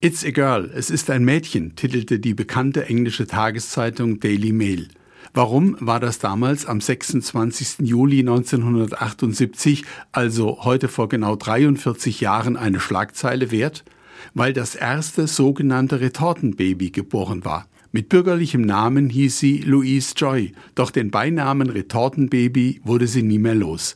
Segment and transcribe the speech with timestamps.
[0.00, 4.86] It's a Girl, es ist ein Mädchen, titelte die bekannte englische Tageszeitung Daily Mail.
[5.34, 7.78] Warum war das damals am 26.
[7.80, 9.82] Juli 1978,
[10.12, 13.84] also heute vor genau 43 Jahren, eine Schlagzeile wert?
[14.34, 17.66] Weil das erste sogenannte Retortenbaby geboren war.
[17.90, 23.56] Mit bürgerlichem Namen hieß sie Louise Joy, doch den Beinamen Retortenbaby wurde sie nie mehr
[23.56, 23.94] los.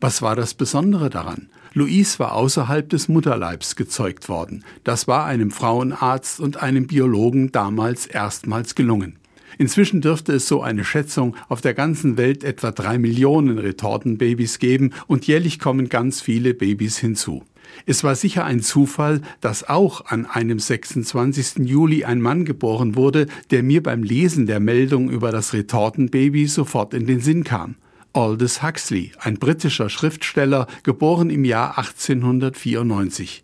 [0.00, 1.48] Was war das Besondere daran?
[1.72, 4.64] Louise war außerhalb des Mutterleibs gezeugt worden.
[4.84, 9.18] Das war einem Frauenarzt und einem Biologen damals erstmals gelungen.
[9.58, 14.92] Inzwischen dürfte es so eine Schätzung auf der ganzen Welt etwa drei Millionen Retortenbabys geben
[15.08, 17.42] und jährlich kommen ganz viele Babys hinzu.
[17.84, 21.66] Es war sicher ein Zufall, dass auch an einem 26.
[21.68, 26.94] Juli ein Mann geboren wurde, der mir beim Lesen der Meldung über das Retortenbaby sofort
[26.94, 27.74] in den Sinn kam.
[28.14, 33.42] Aldous Huxley, ein britischer Schriftsteller, geboren im Jahr 1894.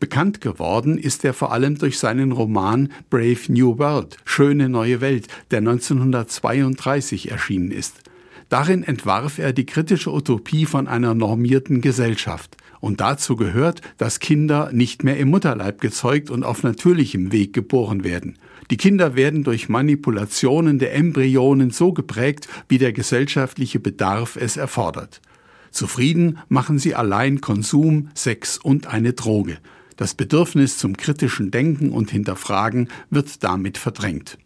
[0.00, 5.28] Bekannt geworden ist er vor allem durch seinen Roman Brave New World, Schöne neue Welt,
[5.50, 8.02] der 1932 erschienen ist.
[8.48, 12.56] Darin entwarf er die kritische Utopie von einer normierten Gesellschaft.
[12.80, 18.04] Und dazu gehört, dass Kinder nicht mehr im Mutterleib gezeugt und auf natürlichem Weg geboren
[18.04, 18.38] werden.
[18.70, 25.20] Die Kinder werden durch Manipulationen der Embryonen so geprägt, wie der gesellschaftliche Bedarf es erfordert.
[25.70, 29.58] Zufrieden machen sie allein Konsum, Sex und eine Droge.
[29.96, 34.38] Das Bedürfnis zum kritischen Denken und Hinterfragen wird damit verdrängt.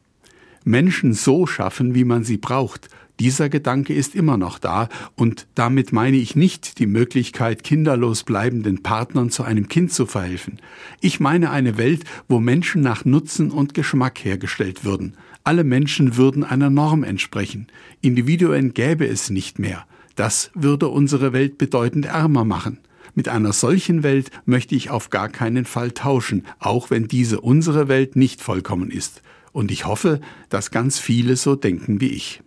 [0.64, 2.88] Menschen so schaffen, wie man sie braucht,
[3.20, 8.82] dieser Gedanke ist immer noch da und damit meine ich nicht die Möglichkeit, kinderlos bleibenden
[8.82, 10.60] Partnern zu einem Kind zu verhelfen.
[11.00, 15.16] Ich meine eine Welt, wo Menschen nach Nutzen und Geschmack hergestellt würden.
[15.44, 17.66] Alle Menschen würden einer Norm entsprechen.
[18.00, 19.86] Individuen gäbe es nicht mehr.
[20.16, 22.78] Das würde unsere Welt bedeutend ärmer machen.
[23.14, 27.88] Mit einer solchen Welt möchte ich auf gar keinen Fall tauschen, auch wenn diese unsere
[27.88, 29.22] Welt nicht vollkommen ist.
[29.52, 32.42] Und ich hoffe, dass ganz viele so denken wie ich.